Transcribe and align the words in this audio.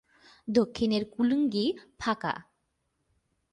দক্ষিণের 0.47 1.03
কুলুঙ্গি 1.05 1.65
ফাঁকা। 1.99 2.33